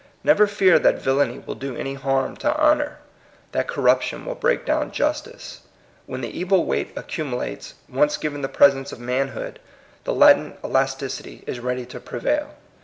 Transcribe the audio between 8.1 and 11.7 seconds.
given the presence of manhood, the latent elasticity is